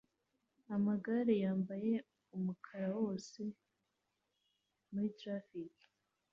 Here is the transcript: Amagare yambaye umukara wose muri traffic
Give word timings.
Amagare 0.75 1.33
yambaye 1.43 1.93
umukara 2.35 2.87
wose 3.01 3.41
muri 4.89 5.07
traffic 5.19 5.73